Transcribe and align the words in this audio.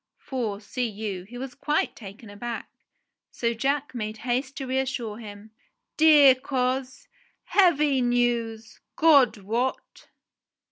For, 0.17 0.59
see 0.59 0.87
you, 0.87 1.25
he 1.25 1.37
was 1.37 1.53
quite 1.53 1.95
taken 1.95 2.31
aback; 2.31 2.71
so 3.29 3.53
Jack 3.53 3.93
made 3.93 4.17
haste 4.25 4.57
to 4.57 4.65
reassure 4.65 5.19
him. 5.19 5.51
"Dear 5.95 6.33
coz, 6.33 7.07
heavy 7.45 8.01
news, 8.01 8.79
God 8.95 9.37
wot 9.37 10.07